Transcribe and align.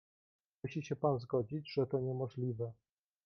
"Musi 0.63 0.83
się 0.83 0.95
pan 0.95 1.19
zgodzić, 1.19 1.73
że 1.73 1.87
to 1.87 1.99
niemożliwe." 1.99 2.71